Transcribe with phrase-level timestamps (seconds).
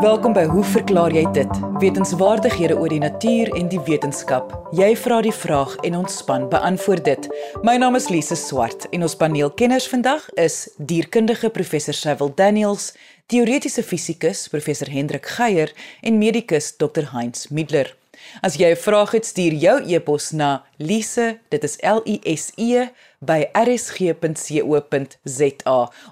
[0.00, 1.58] Welkom by Hoe verklaar jy dit?
[1.76, 4.48] Wetenskapwaardighede oor die natuur en die wetenskap.
[4.72, 7.28] Jy vra die vraag en ons span beantwoord dit.
[7.60, 12.96] My naam is Lise Swart en ons paneelkenners vandag is dierkundige professor Cecil Daniels,
[13.28, 15.68] teoretiese fisikus professor Hendrik Geier
[16.00, 17.92] en medikus Dr Heinz Middler.
[18.40, 22.52] As jy 'n vraag het, stuur jou e-pos na lise, dit is L I S
[22.56, 22.88] E
[23.20, 24.18] by rsg.co.za.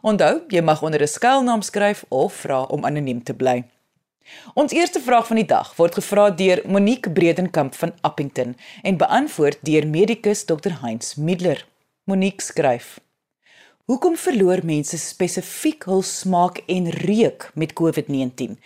[0.02, 3.64] Onthou, jy mag onder 'n skuilnaam skryf of vra om anoniem te bly.
[4.54, 9.58] Ons eerste vraag van die dag word gevra deur Monique Bredenkamp van Appington en beantwoord
[9.62, 11.64] deur medikus Dr Heinz Middler.
[12.04, 12.98] Monique skryf:
[13.88, 18.58] Hoekom verloor mense spesifiek hul smaak en reuk met COVID-19?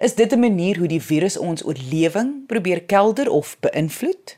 [0.00, 4.36] Is dit 'n manier hoe die virus ons oorlewing probeer kelder of beïnvloed?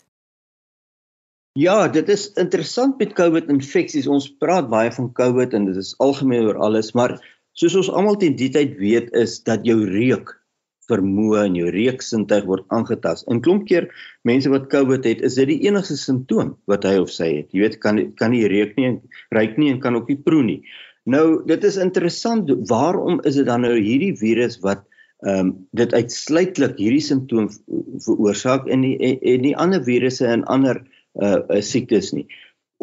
[1.52, 4.06] Ja, dit is interessant met COVID-infeksies.
[4.06, 7.20] Ons praat baie van COVID en dit is algemeen oor alles, maar
[7.52, 10.41] soos ons almal teen die tyd weet is dat jou reuk
[10.90, 13.26] vermoë en jou reuksintuig word aangetast.
[13.30, 13.88] En klomp keer
[14.28, 17.50] mense wat COVID het, is dit die enigste simptoom wat hy of sy het.
[17.54, 18.96] Jy weet, kan kan nie reuk nie
[19.34, 20.60] ruik nie en kan ook nie proe nie.
[21.10, 24.84] Nou, dit is interessant, waarom is dit dan nou hierdie virus wat
[25.22, 27.46] ehm um, dit uitsluitlik hierdie simptoom
[28.02, 32.26] veroorsaak en die en, die ander virusse en ander uh, uh siektes nie.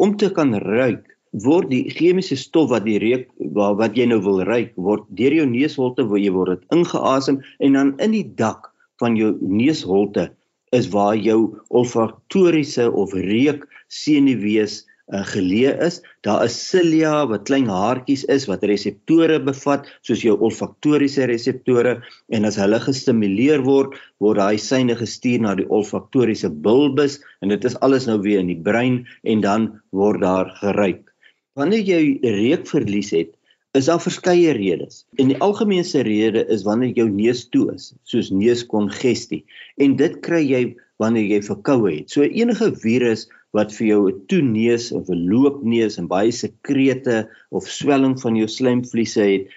[0.00, 4.18] Om te kan ruik word die chemiese stof wat die reuk waar wat jy nou
[4.24, 8.26] wil ruik word deur jou neusholte waar jy word dit ingeasem en dan in die
[8.26, 10.30] dak van jou neusholte
[10.72, 15.98] is waar jou olfaktoriese of reuk senuwees uh, geleë is.
[16.22, 21.96] Daar is cilia wat klein haartjies is wat reseptore bevat soos jou olfaktoriese reseptore
[22.30, 27.66] en as hulle gestimuleer word, word daai syne gestuur na die olfaktoriese bulbus en dit
[27.66, 31.09] is alles nou weer in die brein en dan word daar geruik.
[31.58, 33.34] Wanneer jy reukverlies het,
[33.78, 35.04] is daar verskeie redes.
[35.18, 39.44] En die algemeenste rede is wanneer jou neus toe is, soos neuskongestie.
[39.78, 40.62] En dit kry jy
[41.02, 42.10] wanneer jy verkoue het.
[42.10, 47.66] So enige virus wat vir jou 'n toeneus of 'n loopneus en baie sekrete of
[47.66, 49.48] swelling van jou slijmvliese het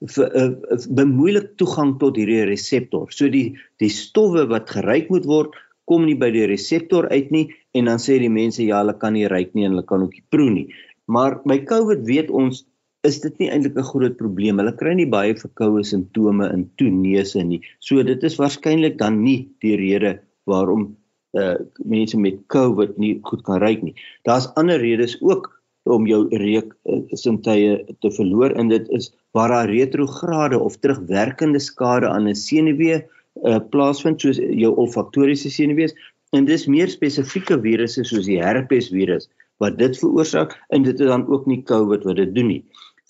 [0.00, 3.12] vir uh, bemoeilik toegang tot hierdie reseptor.
[3.12, 7.54] So die die stowwe wat geruik moet word kom nie by die reseptor uit nie
[7.74, 10.12] en dan sê die mense ja, hulle kan nie ruik nie en hulle kan ook
[10.12, 10.68] nie proe nie.
[11.12, 12.64] Maar by COVID weet ons
[13.08, 14.58] is dit nie eintlik 'n groot probleem.
[14.62, 17.60] Hulle kry nie baie verkoue simptome in toeneuse nie.
[17.80, 20.96] So dit is waarskynlik dan nie die rede waarom
[21.38, 23.94] uh mense met COVID nie goed kan ruik nie.
[24.28, 25.50] Daar's ander redes ook
[25.84, 31.58] om jou reuk uh, sintuie te verloor en dit is waar daar retrograde of terugwerkende
[31.58, 33.02] skade aan 'n senuwee
[33.48, 35.94] uh plaasvind soos jou olfaktoriese senuwees
[36.36, 39.28] en dis meer spesifieke virusse soos die herpesvirus
[39.62, 42.62] wat dit veroorsaak en dit is dan ook nie COVID wat dit doen nie.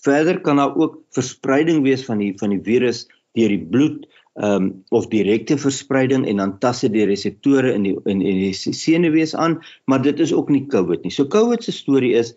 [0.03, 3.05] Verder kan daar ook verspreiding wees van die van die virus
[3.37, 7.83] deur die bloed ehm um, of direkte verspreiding en dan tas dit die reseptore in
[7.85, 11.13] die in, in die senuwees aan, maar dit is ook nie COVID nie.
[11.13, 12.33] So COVID se storie is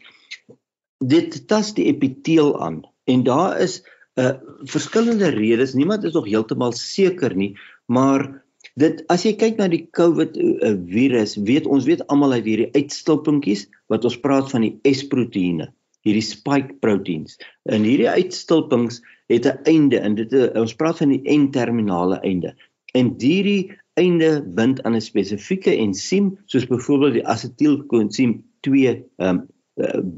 [1.00, 3.80] dit tas die epiteel aan en daar is
[4.16, 4.34] 'n uh,
[4.64, 5.74] verskillende redes.
[5.74, 7.56] Niemand is nog heeltemal seker nie,
[7.86, 8.44] maar
[8.80, 12.70] dit as jy kyk na die COVID uh, virus, weet ons weet almal uit hierdie
[12.76, 15.70] uitstulpingkies wat ons praat van die S-proteïene,
[16.06, 17.38] hierdie spike proteins.
[17.72, 19.00] En hierdie uitstulpings
[19.32, 22.54] het 'n einde en dit ons praat van die N-terminale einde.
[22.94, 29.46] En hierdie einde bind aan 'n spesifieke ensiem soos byvoorbeeld die asetielkoensiem 2 ehm um,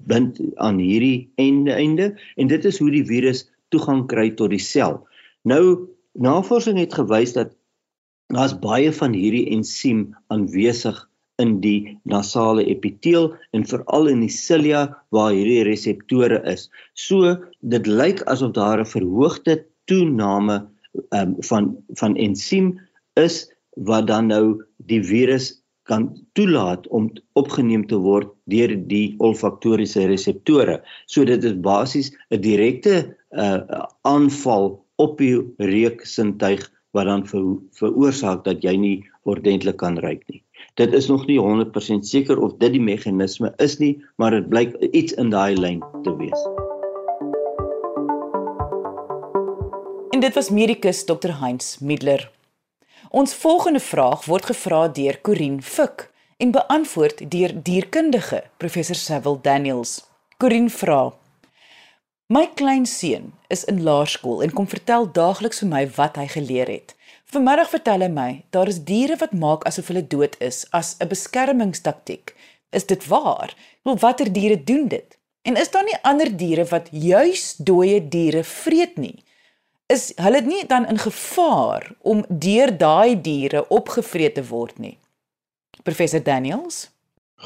[0.06, 4.62] bind aan hierdie einde einde en dit is hoe die virus toegang kry tot die
[4.62, 5.06] sel.
[5.42, 7.57] Nou navorsing het gewys dat
[8.34, 10.98] daar's baie van hierdie ensiem aanwesig
[11.38, 16.66] in die nasale epiteel en veral in die cilia waar hierdie reseptore is.
[16.94, 20.66] So dit lyk asof daar 'n verhoogde toename
[21.14, 22.78] um, van van ensiem
[23.14, 23.46] is
[23.76, 30.82] wat dan nou die virus kan toelaat om opgeneem te word deur die olfaktoriese reseptore.
[31.06, 37.44] So dit is basies 'n direkte uh, aanval op die reuksintuig wat dan ver,
[37.76, 38.96] veroorsaak dat jy nie
[39.28, 40.42] ordentlik kan ruik nie.
[40.74, 44.74] Dit is nog nie 100% seker of dit die meganisme is nie, maar dit blyk
[44.92, 46.48] iets in daai lyn te wees.
[50.14, 52.30] En dit was medikus Dr Heinz Middler.
[53.10, 60.00] Ons volgende vraag word gevra deur Corin Fuk en beantwoord deur dierkundige professor Cecil Daniels.
[60.38, 61.12] Corin vra:
[62.28, 66.94] My kleinseun is in laerskool en kom vertel daagliks vir my wat hy geleer het.
[67.32, 71.08] Vanmiddag vertel hy my, daar is diere wat maak asof hulle dood is as 'n
[71.08, 72.34] beskermingstaktiek.
[72.72, 73.54] Is dit waar?
[73.84, 75.18] Wel watter diere doen dit?
[75.42, 79.24] En is daar nie ander diere wat juis dooie diere vreet nie?
[79.88, 84.98] is hulle nie dan in gevaar om deur daai diere opgevreet te word nie.
[85.82, 86.88] Professor Daniels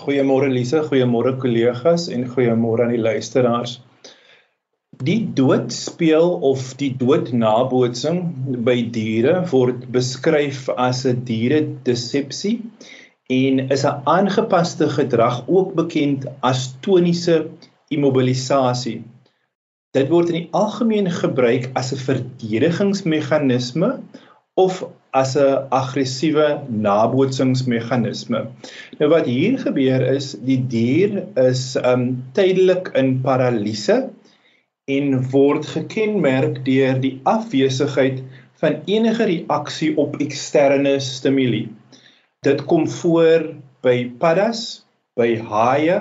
[0.03, 3.77] Goeiemôre Lise, goeiemôre kollegas en goeiemôre aan die luisteraars.
[5.03, 8.19] Die dood speel of die doodnabootsing
[8.67, 11.59] by diere word beskryf as 'n diere
[11.89, 12.61] disepsie
[13.37, 17.37] en is 'n aangepaste gedrag ook bekend as toniese
[17.91, 19.03] immobilisasie.
[19.99, 23.91] Dit word in die algemeen gebruik as 'n verdedigingsmeganisme
[24.55, 28.47] of as 'n aggressiewe nabootsingsmeganisme.
[29.01, 34.03] Nou wat hier gebeur is die dier is um tydelik in paralise
[34.91, 38.23] en word gekenmerk deur die afwesigheid
[38.63, 41.67] van enige reaksie op eksterne stimule.
[42.43, 43.53] Dit kom voor
[43.83, 44.83] by paddas,
[45.19, 46.01] by haie,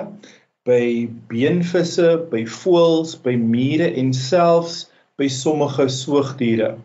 [0.66, 4.86] by beenvisse, by voëls, by mure en selfs
[5.18, 6.76] by sommige soogdiere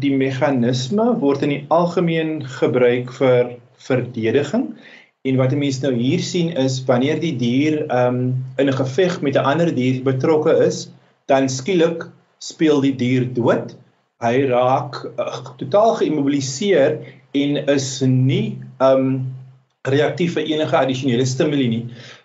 [0.00, 3.56] die meganisme word in die algemeen gebruik vir
[3.86, 4.70] verdediging
[5.28, 9.20] en wat 'n mens nou hier sien is wanneer die dier um in 'n geveg
[9.20, 10.88] met 'n ander dier betrokke is,
[11.30, 12.08] dan skielik
[12.42, 13.76] speel die dier dood.
[14.22, 16.98] Hy raak uh, totaal geïmmobiliseer
[17.38, 19.34] en is nie um
[19.88, 21.84] reaktief vir enige addisionele stimule nie.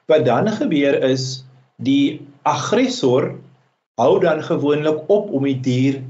[0.09, 1.43] Wat dan gebeur is
[1.81, 3.33] die aggressor
[3.97, 6.01] hou dan gewoonlik op om die dier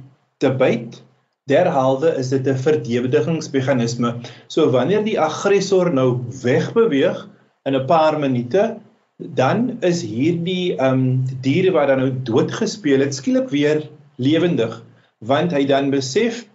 [0.44, 1.02] te byt
[1.48, 4.20] Derhalwe is dit 'n verdedigingsmeganisme.
[4.48, 7.28] So wanneer die aggressor nou wegbeweeg
[7.64, 8.76] in 'n paar minute,
[9.18, 11.06] dan is hierdie ehm um,
[11.42, 13.82] diere wat dan nou doodgespeel het skielik weer
[14.22, 14.84] lewendig,
[15.26, 16.46] want hy dan besef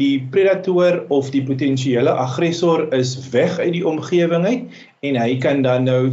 [0.00, 5.62] die predator of die potensiële aggressor is weg uit die omgewing uit en hy kan
[5.64, 6.12] dan nou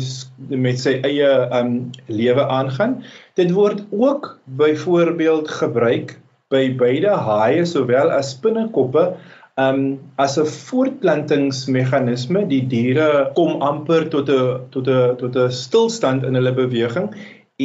[0.50, 1.75] met sy eie ehm um,
[2.07, 3.01] lewe aangaan.
[3.36, 6.15] Dit word ook byvoorbeeld gebruik
[6.51, 9.09] by beide haie sowel as spinnekoppe
[9.57, 16.24] um as 'n voortplantingsmeganisme die diere kom amper tot 'n tot 'n tot 'n stilstand
[16.24, 17.09] in hulle beweging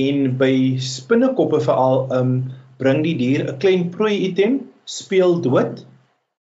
[0.07, 2.31] en by spinnekoppe veral um
[2.79, 5.85] bring die dier 'n klein prooi item speel dood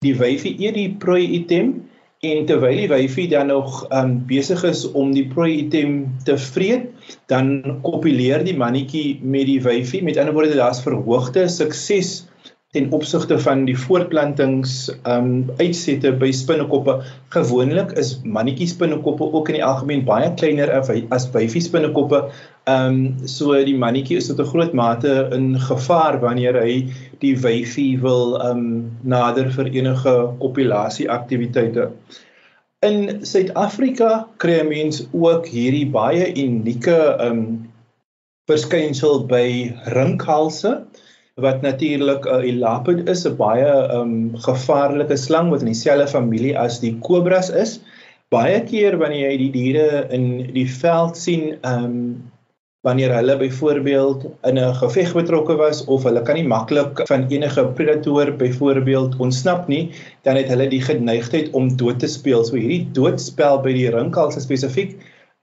[0.04, 1.88] die wyfie eet die prooi item
[2.22, 6.90] en terwyl die wyfie dan nog um besig is om die prooi item te vreet
[7.30, 10.02] dan kopuleer die mannetjie met die wyfie.
[10.02, 12.27] Met ander woorde daar's verhoogde sukses
[12.76, 16.98] ten opsigte van die voortplantings um uitsette by spinnekoppe.
[17.32, 22.26] Gewoonlik is mannetjie spinnekoppe ook in die algemeen baie kleiner as wyfie spinnekoppe.
[22.68, 26.92] Um so die mannetjie is tot 'n groot mate in gevaar wanneer hy
[27.24, 28.64] die wyfie wil um
[29.02, 31.92] nader vir enige kopulasie aktiwiteite
[32.80, 37.40] in Suid-Afrika kry 'n mens ook hierdie baie unieke um
[38.46, 40.86] verskynsel by rinkhalse
[41.38, 46.58] wat natuurlik 'n uh, elapid is, 'n baie um gevaarlike slang wat in dieselfde familie
[46.58, 47.80] as die kobras is.
[48.28, 51.94] Baie keer wanneer jy die diere in die veld sien, um
[52.86, 57.64] wanneer hulle byvoorbeeld in 'n geveg betrokke was of hulle kan nie maklik van enige
[57.74, 59.90] predator byvoorbeeld ontsnap nie,
[60.22, 62.44] dan het hulle die geneigtheid om dood te speel.
[62.44, 64.96] So hierdie doodspel by die rinkels spesifiek,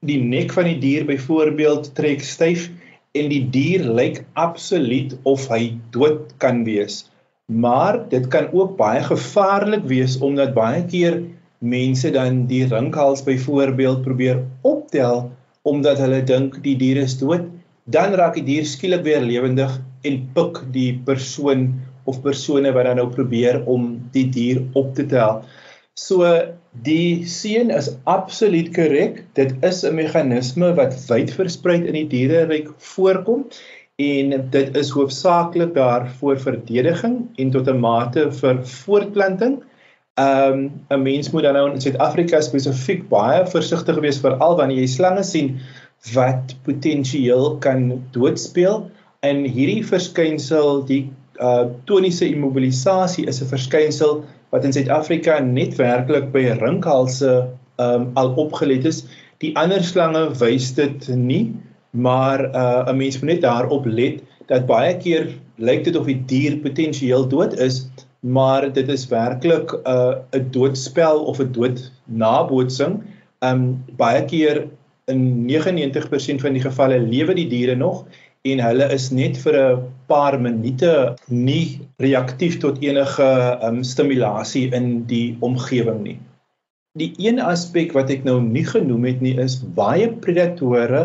[0.05, 2.69] die nek van die dier byvoorbeeld trek styf
[3.15, 7.05] en die dier lyk absoluut of hy dood kan wees.
[7.47, 11.21] Maar dit kan ook baie gevaarlik wees omdat baie keer
[11.65, 15.29] mense dan die rinkhals byvoorbeeld probeer optel
[15.65, 17.47] omdat hulle dink die dier is dood,
[17.89, 21.71] dan raak die dier skielik weer lewendig en pik die persoon
[22.05, 25.41] of persone wat dan nou probeer om die dier op te tel.
[25.95, 26.27] So
[26.83, 29.21] die seën is absoluut korrek.
[29.39, 33.45] Dit is 'n meganisme wat wyd versprei in die diereryk voorkom
[34.03, 39.63] en dit is hoofsaaklik daar vir verdediging en tot 'n mate vir voortplanting.
[40.19, 44.87] Um 'n mens moet dan nou in Suid-Afrika spesifiek baie versigtig wees veral wanneer jy
[44.87, 45.59] slange sien
[46.13, 51.09] wat potensieel kan doodspeel en hierdie verskynsel die
[51.39, 54.25] uh toniese immobilisasie is 'n verskynsel
[54.55, 57.35] wat in Suid-Afrika net werklik by rinkhalse
[57.83, 59.03] um al opgelet is.
[59.43, 61.51] Die ander slange wys dit nie,
[61.91, 66.21] maar uh 'n mens moet net daarop let dat baie keer lyk dit of die
[66.31, 67.87] dier potensieel dood is,
[68.21, 73.03] maar dit is werklik 'n uh, 'n doodspel of 'n dood nabootsing.
[73.41, 74.67] Um baie keer
[75.11, 78.05] in 99% van die gevalle lewe die diere nog
[78.45, 80.91] en hulle is net vir 'n paar minute
[81.29, 83.29] nie reaktief tot enige
[83.67, 86.17] um, stimulasie in die omgewing nie.
[86.95, 91.01] Die een aspek wat ek nou nie genoem het nie is baie predatore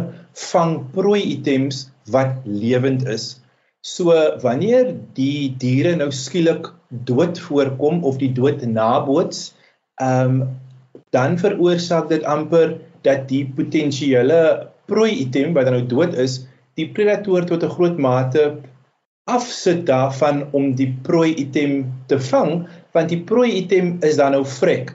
[0.50, 3.40] vang prooi items wat lewend is.
[3.82, 4.12] So
[4.44, 9.54] wanneer die diere nou skielik dood voorkom of die dood naboots,
[10.00, 10.49] ehm um,
[11.11, 16.44] dan veroorsaak dit amper dat die potensiële prooi item wat nou dood is,
[16.78, 18.44] die predator tot 'n groot mate
[19.30, 24.44] afsit daarvan om die prooi item te vang, want die prooi item is dan nou
[24.58, 24.94] vrek.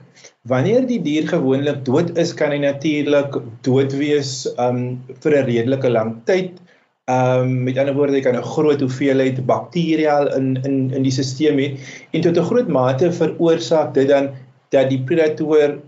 [0.50, 5.90] Wanneer die dier gewoonlik dood is, kan hy natuurlik dood wees um vir 'n redelike
[5.90, 6.60] lang tyd.
[7.08, 11.58] Um met ander woorde, jy kan 'n groot hoeveelheid bakterieë in in in die stelsel
[11.62, 11.68] hê
[12.12, 14.34] en tot 'n groot mate veroorsaak dit dan
[14.70, 15.78] dat die predator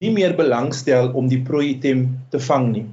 [0.00, 2.86] nie meer belangstel om die prooi item te vang nie.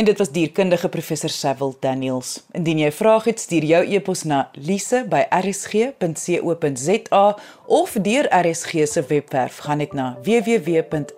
[0.00, 2.44] En dit was dierkundige professor Sewil Daniels.
[2.56, 5.06] Indien jy 'n vraag het, stuur jou e-pos na lise@rsg.co.za
[7.66, 11.10] of deur RSG se webwerf gaan net na www.rsg.co.za.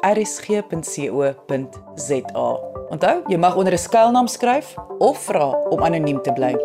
[2.88, 6.56] Onthou, jy mag onder 'n skuilnaam skryf of vra om anoniem te bly.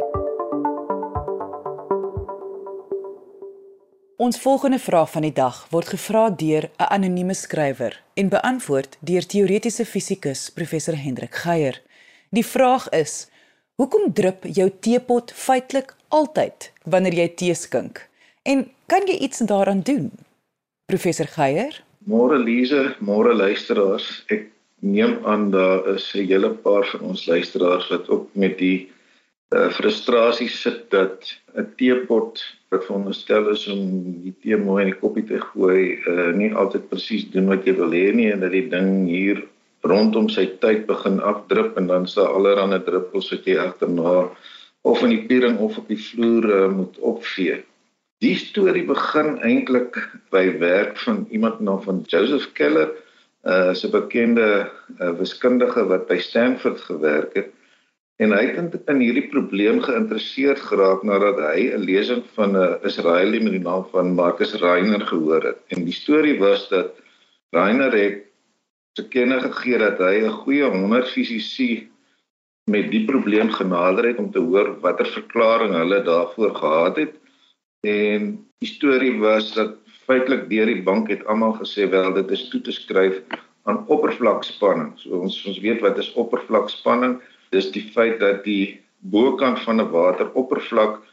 [4.18, 9.26] Ons volgende vraag van die dag word gevra deur 'n anonieme skrywer en beantwoord deur
[9.26, 11.86] teoretiese fisikus professor Hendrik Geier.
[12.38, 13.14] Die vraag is:
[13.82, 18.04] Hoekom drup jou teepot feitelik altyd wanneer jy tee skink?
[18.46, 20.12] En kan jy iets daaraan doen?
[20.92, 21.80] Professor Geier?
[22.06, 24.06] Môre Lize, môre luisteraars.
[24.30, 24.46] Ek
[24.86, 28.86] neem aan daar is 'n hele paar van ons luisteraars wat ook met die
[29.56, 33.82] uh, frustrasie sit dat 'n teepot wat veronderstel is om
[34.22, 37.74] die tee mooi in die koppie te gooi, uh, nie altyd presies doen wat jy
[37.74, 39.48] wil hê nie en dat die ding hier
[39.82, 44.30] rondom sy tyd begin afdrup en dan staan allerlei druppels wat jy agterna
[44.88, 47.60] of in die piering of op die vloer uh, moet opvee.
[48.24, 50.00] Die storie begin eintlik
[50.34, 52.90] by werk van iemand naam van Joseph Keller,
[53.46, 54.48] 'n uh, se bekende
[55.00, 57.52] uh, wiskundige wat by Stanford gewerk het.
[58.18, 62.64] En hy het in, in hierdie probleem geïnteresseerd geraak nadat hy 'n lesing van 'n
[62.64, 65.60] uh, Israeliese met die naam van Marcus Reiner gehoor het.
[65.68, 66.98] En die storie was dat
[67.54, 68.27] Reiner het
[68.98, 71.88] te kenne gegee dat hy 'n goeie 100 fisici
[72.72, 77.14] met die probleem genader het om te hoor watter verklaring hulle daarvoor gehad het.
[77.88, 79.78] En die storie was dat
[80.08, 83.22] feitelik deur die bank het almal gesê wel dit is toe te skryf
[83.64, 84.94] aan oppervlakspanning.
[85.00, 87.20] So ons ons weet wat is oppervlakspanning?
[87.52, 91.04] Dis die feit dat die bokant van 'n wateroppervlak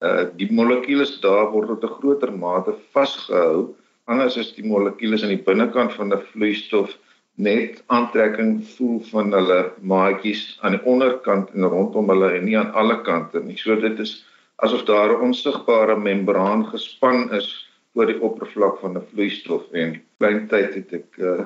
[0.00, 5.36] uh die molekules daar word tot 'n groter mate vasgehou anders as die molekules aan
[5.36, 6.96] die binnekant van 'n vloeistof
[7.40, 9.60] net aantrekking voel van hulle
[9.92, 13.56] maatjies aan die onderkant en rondom hulle en nie aan alle kante nie.
[13.56, 14.18] So dit is
[14.64, 17.48] asof daar 'n onsigbare membraan gespan is
[17.94, 21.44] oor die oppervlak van 'n vloeistof en klein tyd het ek uh,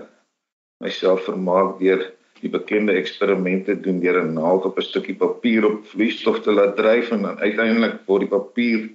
[0.82, 2.02] myself vermaak deur
[2.40, 6.76] die bekende eksperimente doen deur 'n naald op 'n stukkie papier op vloeistof te laat
[6.76, 8.90] dryf en uiteindelik word die papier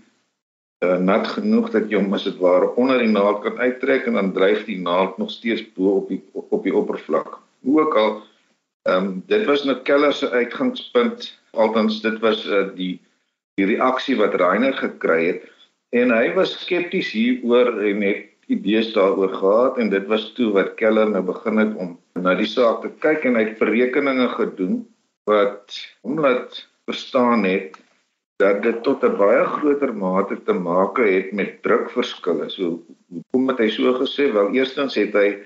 [0.85, 4.17] uh, nat genoeg dat jy hom as dit ware onder die naald kan uittrek en
[4.19, 7.39] dan dryf die naald nog steeds bo op die op die oppervlak.
[7.67, 8.11] Hoe ook al
[8.87, 13.01] ehm um, dit was nou Keller se uitgangspunt althans dit was uh, die
[13.59, 15.49] die reaksie wat Reiner gekry het
[15.89, 20.73] en hy was skepties hieroor en het idees daaroor gehad en dit was toe wat
[20.79, 24.79] Keller nou begin het om na die saak te kyk en hy het berekeninge gedoen
[25.29, 25.75] wat
[26.07, 27.77] hom laat verstaan het
[28.39, 32.49] dat dit tot 'n baie groter mate te maak het met drukverskille.
[32.49, 34.31] So hoekom het hy so gesê?
[34.31, 35.43] Wel, eerstens het hy 'n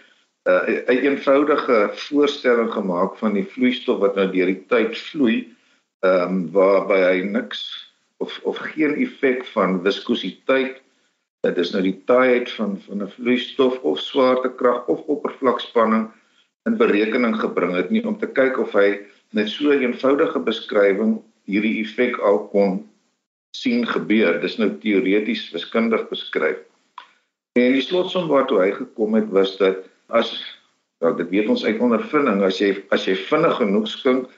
[0.49, 5.55] uh, 'n eenvoudige voorstelling gemaak van die vloeistof wat nou deur die tyd vloei,
[6.03, 10.81] ehm um, waarby hy niks of of geen effek van viskositeit
[11.43, 16.05] dit is nou die taaiheid van van 'n vloeistof of swaartekrag of oppervlakspanning
[16.69, 18.99] in berekening gebring het nie om te kyk of hy
[19.39, 22.81] net so 'n eenvoudige beskrywing hierdie effek al kon
[23.55, 24.39] sien gebeur.
[24.41, 26.61] Dis nou teoreties wiskundig beskryf.
[27.59, 30.33] En die slotsom waartoe hy gekom het was dat as
[31.03, 34.31] wel dit weet ons uit ondervinding as jy as jy vinnig genoeg skink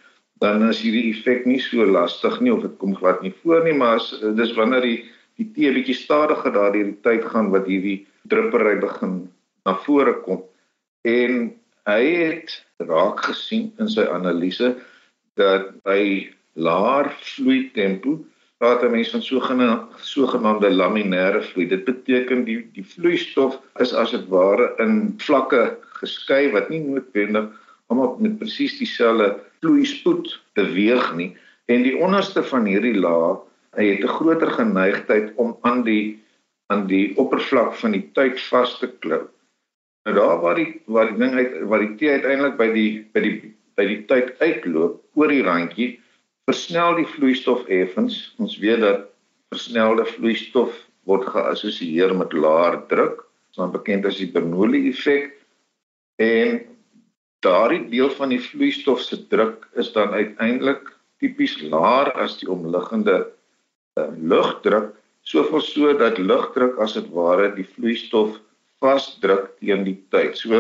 [0.44, 3.76] dan is hierdie effek nie so lastig nie of dit kom glad nie voor nie
[3.78, 4.10] maar as,
[4.40, 4.98] dis wanneer die
[5.40, 9.18] die tee bietjie stadiger daardie tyd gaan wat hierdie druppery begin
[9.68, 10.44] na vore kom
[11.08, 11.52] en
[11.90, 14.74] hy het raak gesien in sy analise
[15.40, 18.20] dat hy laer vloei tempo
[18.58, 21.68] praat 'n mens van sogenaamde sogenaamde laminêre vloei.
[21.68, 27.52] Dit beteken die die vloeistof is as dit ware in vlakke geskei wat nie noodwendig
[27.88, 31.36] almal met presies dieselfde vloeispoed beweeg nie
[31.66, 33.44] en die onderste van hierdie laag
[33.76, 36.24] het 'n groter geneigtheid om aan die
[36.68, 39.28] aan die oppervlak van die tyd vas te klou.
[40.06, 43.22] Nou daar waar die waar die ding uit waar die tee uiteindelik by die by
[43.22, 46.00] die by die tyd uitloop oor die randjie
[46.50, 48.34] versnel die vloeistof effens.
[48.42, 49.08] Ons weet dat
[49.54, 50.74] versnelde vloeistof
[51.10, 53.24] word geassosieer met laer druk,
[53.58, 55.34] wat bekend as die Bernoulli effek.
[56.22, 56.62] En
[57.46, 60.90] daardie deel van die vloeistof se druk is dan uiteindelik
[61.22, 63.20] tipies laer as die omliggende
[64.00, 64.94] uh, lugdruk,
[65.26, 68.40] soveel so dat lugdruk as dit ware die vloeistof
[68.84, 70.38] vasdruk teen die tyd.
[70.38, 70.60] So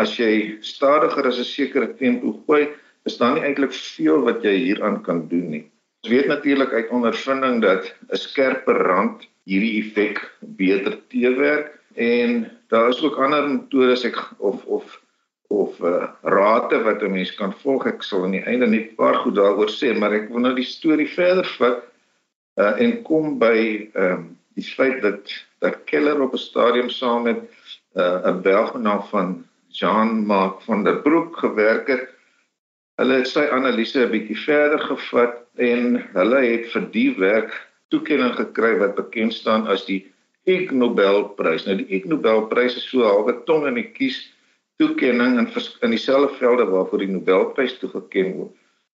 [0.00, 2.70] as jy stadiger as 'n sekere tempo gooi,
[3.04, 5.64] is daar nie eintlik veel wat jy hieraan kan doen nie.
[6.04, 12.88] Ons weet natuurlik uit ondervinding dat 'n skerper rand hierdie effek beter teewerk en daar
[12.88, 15.00] is ook ander metodes ek of of
[15.48, 17.86] of uh, rate wat 'n mens kan volg.
[17.86, 20.64] Ek sal aan die einde net paar goed daaroor sê, maar ek wil nou die
[20.66, 21.84] storie verder vat
[22.56, 27.22] uh, en kom by ehm um, die feit dat dat Keller op 'n stadium saam
[27.22, 27.40] met
[27.94, 32.08] uh, 'n Belgenaam van Jean-Marc van der Broek gewerk het.
[33.00, 37.54] Hulle het sy analise 'n bietjie verder gevat en hulle het vir die werk
[37.90, 40.04] toekenning gekry wat bekend staan as die
[40.46, 41.66] Ig Nobelprys.
[41.66, 44.20] Nou die Ig Nobelprys is so halwe tong in die kies
[44.78, 45.48] toekenning in
[45.82, 48.54] in dieselfde velde waarvoor die Nobelprys toegeken word.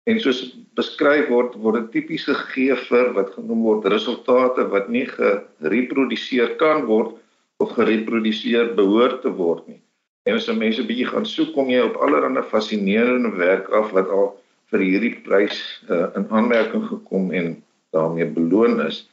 [0.07, 0.43] En soos
[0.79, 6.85] beskryf word, word dit tipies gegee vir wat genoem word resultate wat nie gereproduseer kan
[6.87, 7.17] word
[7.65, 9.81] of gereproduseer behoort te word nie.
[10.27, 14.11] En as jy mense bietjie gaan soek, kom jy op allerlei fascinerende werk af wat
[14.11, 14.33] al
[14.73, 17.53] vir hierdie prys uh, in aanmerking gekom en
[17.95, 19.05] daarmee beloon is.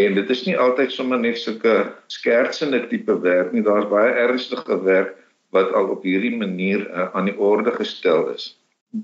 [0.00, 1.74] En dit is nie altyd sommer net sulke
[2.08, 5.16] skertsende tipe werk nie, daar's baie ernstige werk
[5.52, 8.54] wat al op hierdie manier uh, aan die orde gestel is.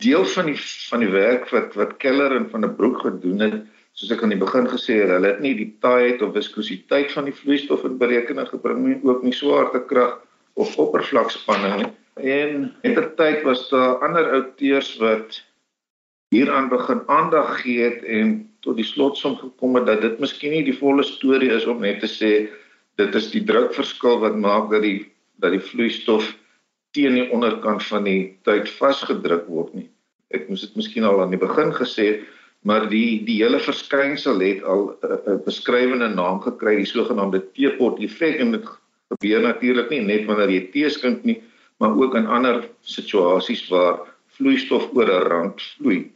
[0.00, 0.58] Deel van die
[0.88, 4.32] van die werk wat wat Keller en van der Broek gedoen het, soos ek aan
[4.32, 8.00] die begin gesê het, hulle het nie die taaiheid of viskositeit van die vloeistof in
[8.00, 10.22] berekening gebring nie, ook nie swaartekrag
[10.54, 15.40] of oppervlakspanning en mettertyd was daar ander outeurs wat
[16.34, 20.64] hieraan begin aandag gee het en tot die slotsom gekom het dat dit miskien nie
[20.66, 22.32] die volle storie is om net te sê
[23.00, 25.10] dit is die drukverskil wat maak dat die
[25.42, 26.30] dat die vloeistof
[26.94, 29.88] teen die onderkant van die tyd vasgedruk word nie.
[30.30, 32.22] Ek moes dit miskien al aan die begin gesê
[32.64, 38.38] maar die die hele verskynsel het al 'n beskrywende naam gekry, die sogenaamde teepot effek
[38.40, 38.64] en dit
[39.12, 41.42] gebeur natuurlik nie net wanneer jy tee skink nie,
[41.80, 44.00] maar ook in ander situasies waar
[44.36, 46.10] vloeistof oor 'n rand vloei.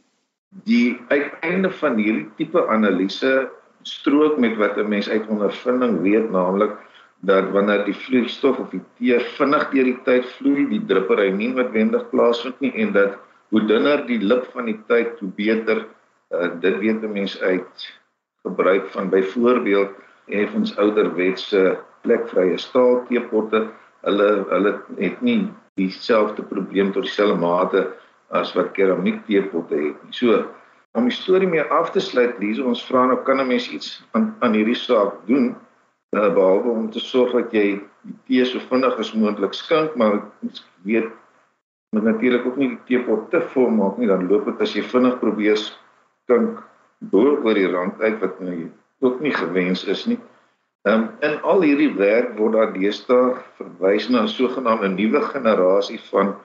[0.65, 3.49] Die uiteinde van hierdie tipe analise
[3.83, 6.77] strook met wat 'n mens uit ondervinding weet, naamlik
[7.21, 11.51] dat wanneer die vloeistof of die tee vinnig deur die tyd vloei, die druppery nie
[11.53, 13.17] noodwendig plaasvind nie en dat
[13.49, 15.85] hoe dunner die lip van die tyd, hoe beter
[16.31, 17.99] uh, dit weet 'n mens uit
[18.43, 19.91] gebruik van byvoorbeeld
[20.27, 23.67] effens ouderwetse plekvrye staal teepotte.
[24.05, 25.41] Hulle hulle het nie
[25.79, 27.87] dieselfde probleem tot dieselfde mate
[28.35, 30.15] as wat keramiek teepotte het nie.
[30.15, 30.43] So
[30.97, 34.03] om die storie mee af te sluit, lees ons vra nou kan 'n mens iets
[34.11, 35.55] aan aan hierdie saak doen
[36.15, 40.21] uh, behalwe om te sorg dat jy die tee so vinnig as moontlik skink, maar
[40.83, 41.09] weet
[41.91, 44.83] met natuurlik ook nie die teepot te vol maak nie, dan loop dit as jy
[44.85, 46.61] vinnig probeer skink
[47.11, 50.19] bo oor die rand uit wat nou ook nie gewens is nie.
[50.87, 55.99] Ehm um, in al hierdie werk word daar deesdae verwys na 'n sogenaamde nuwe generasie
[56.11, 56.35] van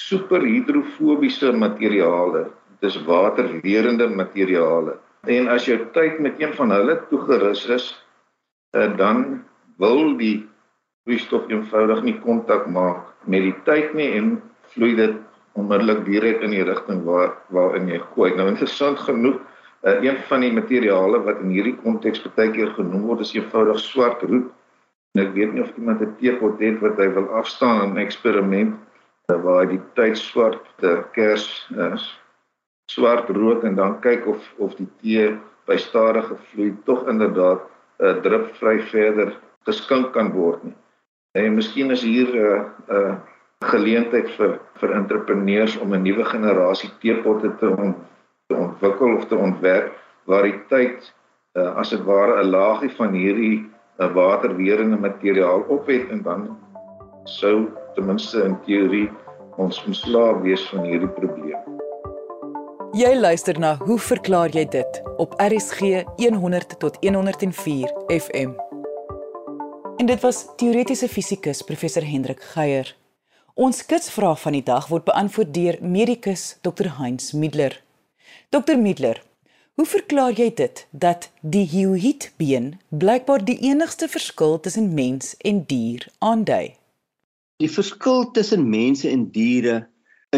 [0.00, 2.48] superhidrofobiese materiale.
[2.80, 4.96] Dit is waterwerende materiale.
[5.28, 7.86] En as jou tyd met een van hulle toegerus is,
[8.72, 9.44] uh, dan
[9.76, 10.48] wil die
[11.04, 14.40] vloeistof eenvoudig nie kontak maak met die tyd nie en
[14.72, 15.16] vloei dit
[15.60, 18.32] onmiddellik direk in die rigting waar waarin jy gooi.
[18.34, 19.40] Nou interessant genoeg
[19.84, 23.78] Uh, een van die materiale wat in hierdie konteks baie keer genoem word is eenvoudig
[23.82, 24.46] swart roet.
[25.12, 28.04] En ek weet nie of iemand 'n teepot het wat hy wil afstaan in 'n
[28.04, 28.78] eksperiment
[29.28, 31.98] uh, waar hy die tyd swart te kers uh,
[32.92, 35.36] swart rook en dan kyk of of die tee
[35.68, 39.36] by stadige vloei tog inderdaad 'n uh, drupvry verder
[39.68, 40.76] geskink kan word nie.
[41.36, 43.14] En miskien is hier 'n uh, 'n uh,
[43.68, 48.13] geleentheid vir vir entrepreneurs om 'n nuwe generasie teepotte te ontwikkel
[48.54, 49.92] te ontwikkel of te ontwerp
[50.30, 51.10] waar die tyd
[51.58, 53.66] uh, as dit ware 'n laagie van hierdie
[53.98, 56.48] uh, waterwerende materiaal op het en dan
[57.24, 59.10] sou ten minste in teorie
[59.56, 61.58] ons ontslae wees van hierdie probleem.
[62.94, 68.54] Jy luister na hoe verklaar jy dit op RSG 100 tot 104 FM.
[69.96, 72.96] En dit was teoretiese fisikus professor Hendrik Geier.
[73.54, 77.83] Ons kitsvraag van die dag word beantwoord deur medikus Dr Heinz Middler.
[78.54, 79.18] Dr Middler,
[79.74, 82.68] hoe verklaar jy dit dat die hyoïdbeen
[83.02, 86.76] blykbaar die enigste verskil tussen mens en dier aandui?
[87.58, 89.80] Die verskil tussen mense en diere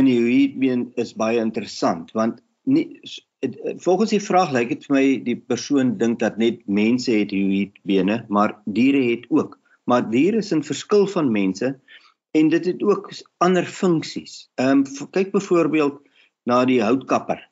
[0.01, 2.87] in die hyoïdbeen is baie interessant want nie
[3.85, 8.23] volgens die vraag lyk dit vir my die persoon dink dat net mense het hyoïdbene,
[8.33, 9.59] maar diere het ook.
[9.85, 11.75] Maar diere is in verskil van mense
[12.33, 13.13] en dit het ook
[13.45, 14.47] ander funksies.
[14.57, 16.01] Ehm um, kyk byvoorbeeld
[16.49, 17.45] na die houtkapper.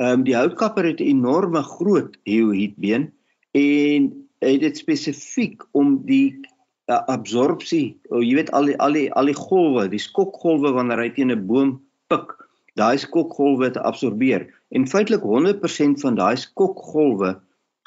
[0.00, 3.10] Ehm um, die houtkapper het 'n enorme groot hyoïdbeen
[3.52, 4.02] en
[4.40, 6.40] het dit spesifiek om die
[6.88, 11.02] uh, absorpsie, oh, jy weet al die al die al die golwe, die skokgolwe wanneer
[11.04, 11.76] hy teen 'n boom
[12.08, 12.32] pik,
[12.80, 14.48] daai skokgolwe te absorbeer.
[14.72, 17.36] En feitelik 100% van daai skokgolwe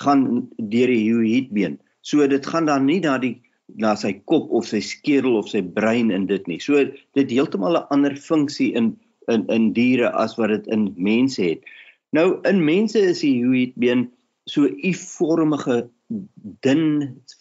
[0.04, 1.80] gaan deur die hyoïdbeen.
[2.02, 3.41] So dit gaan dan nie na die
[3.80, 6.60] na sy kop of sy skedel of sy brein in dit nie.
[6.60, 6.86] So
[7.17, 8.99] dit heeltemal 'n ander funksie in
[9.32, 11.63] in in diere as wat dit in mense het.
[12.13, 14.08] Nou in mense is die hyoïdbeen
[14.45, 15.89] so 'n U-vormige
[16.62, 16.86] dun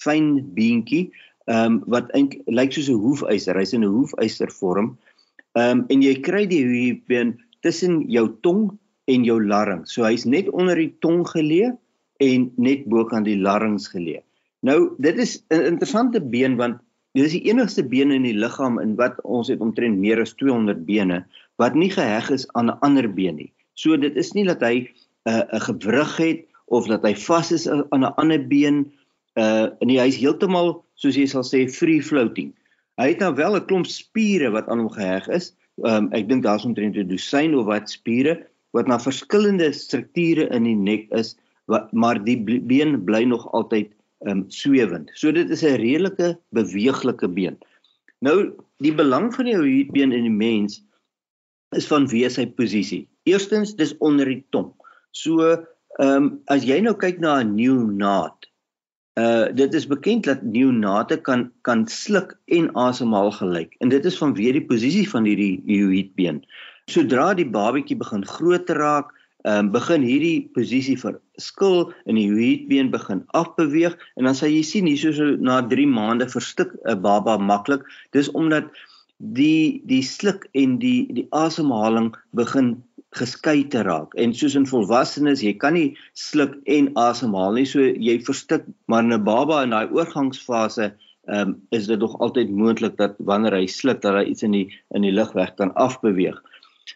[0.00, 1.10] fyn beentjie
[1.50, 3.58] ehm um, wat eintlik lyk soos 'n hoefyster.
[3.58, 4.96] Hy's in 'n hoefyster vorm.
[5.58, 8.70] Ehm um, en jy kry die hyoïdbeen tussen jou tong
[9.12, 9.92] en jou larynx.
[9.92, 11.76] So hy's net onder die tong geleë
[12.22, 14.22] en net bo kan die larynx geleë.
[14.62, 16.80] Nou dit is 'n interessante been want
[17.12, 20.34] dit is die enigste been in die liggaam in wat ons het omtrent meer as
[20.34, 21.24] 200 bene
[21.58, 23.52] wat nie geheg is aan 'n ander been nie.
[23.74, 24.88] So dit is nie dat hy
[25.26, 28.92] 'n uh, 'n gewrig het of dat hy vas is aan 'n ander been
[29.40, 32.52] uh nee hy's heeltemal soos jy sal sê free floating.
[33.00, 35.52] Hy het nou wel 'n klomp spiere wat aan hom geheg is.
[35.84, 40.64] Um ek dink daar's omtrent 'n dosyn of wat spiere wat na verskillende strukture in
[40.64, 41.36] die nek is,
[41.68, 43.92] wat, maar die been bly nog altyd
[44.28, 45.10] um swewend.
[45.14, 47.58] So dit is 'n redelike beweeglike been.
[48.20, 50.82] Nou die belang van die hyoïdbeen in die mens
[51.76, 53.08] is vanweë sy posisie.
[53.28, 54.72] Eerstens dis onder die tong.
[55.10, 55.42] So
[56.00, 58.48] ehm um, as jy nou kyk na 'n neonaat,
[59.20, 63.76] uh dit is bekend dat neonate kan kan sluk en asemhaal gelyk.
[63.80, 66.40] En dit is vanweë die posisie van hierdie hyoïdbeen.
[66.88, 69.12] Sodra die babatjie begin groot raak,
[69.44, 74.62] ehm um, begin hierdie posisie verskil in die hyoïdbeen begin afbeweeg en dan sal jy
[74.62, 77.82] sien hier so na 3 maande verstik 'n baba maklik
[78.12, 78.70] dis omdat
[79.18, 82.82] die die sluk en die die asemhaling begin
[83.12, 84.14] geskei te raak.
[84.14, 87.66] En soos in volwassenes jy kan nie sluk en asemhaal nie.
[87.68, 90.92] So jy verstik maar 'n baba in daai oorgangsfase
[91.28, 94.50] ehm um, is dit nog altyd moontlik dat wanneer hy sluk dat hy iets in
[94.50, 96.40] die in die lugweg kan afbeweeg.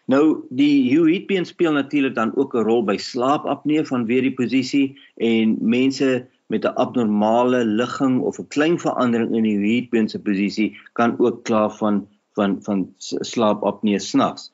[0.05, 5.57] Nou die hyoïdbeen speel natuurlik dan ook 'n rol by slaapapnee vanweer die posisie en
[5.61, 11.15] mense met 'n abnormale ligging of 'n klein verandering in die hyoïdbeen se posisie kan
[11.19, 14.51] ook kla van van van slaapapnee snags.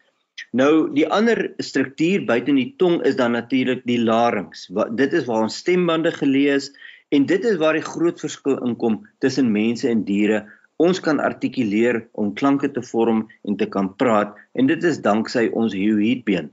[0.53, 4.67] Nou die ander struktuur buite in die tong is dan natuurlik die larynx.
[4.73, 6.71] Wat dit is waar ons stembande geleë is
[7.13, 10.43] en dit is waar die groot verskil inkom tussen mense en diere
[10.81, 15.47] Ons kan artikuleer om klanke te vorm en te kan praat en dit is danksy
[15.53, 16.49] ons hyoïdbeen.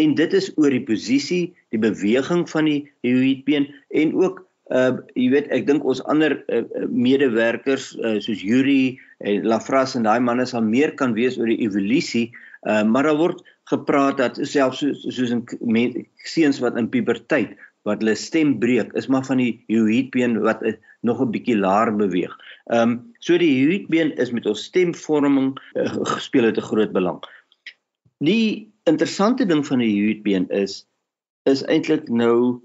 [0.00, 3.70] En dit is oor die posisie, die beweging van die hyoïdbeen
[4.02, 4.42] en ook
[4.72, 10.06] uh jy weet ek dink ons ander uh, medewerkers uh, soos Yuri en Lafras en
[10.06, 12.30] daai manne sal meer kan weet oor die evolusie
[12.68, 17.56] uh maar daar word gepraat dat selfs soos, soos in seuns wat in puberteit
[17.88, 21.90] wat hulle stem breek is maar van die hyoïdbeen wat uh, nog 'n bietjie laer
[21.96, 22.34] beweeg.
[22.70, 27.22] Ehm um, so die hyoidbeen is met ons stemvorming uh, gespeel het 'n groot belang.
[28.18, 30.86] Die interessante ding van die hyoidbeen is
[31.42, 32.62] is eintlik nou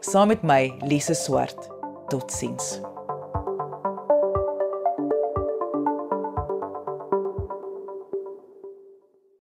[0.00, 1.68] saam met my Lise Swart.
[2.08, 2.80] Totsiens.